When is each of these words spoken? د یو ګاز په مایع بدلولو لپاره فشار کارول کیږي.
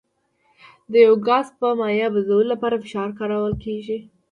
د 0.91 0.93
یو 1.05 1.13
ګاز 1.27 1.47
په 1.59 1.67
مایع 1.79 2.07
بدلولو 2.15 2.51
لپاره 2.53 2.81
فشار 2.83 3.09
کارول 3.19 3.53
کیږي. 3.63 3.97